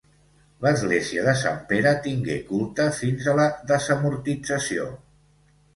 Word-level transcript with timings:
L'església 0.65 1.25
de 1.27 1.35
Sant 1.41 1.59
Pere 1.73 1.91
tingué 2.07 2.39
culte 2.49 2.89
fins 3.03 3.29
a 3.35 3.39
la 3.43 3.47
desamortització. 3.75 4.91